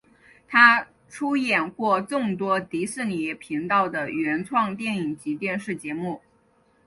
[0.47, 6.19] 他出演过众多迪士尼频道的原创电影及电视节目。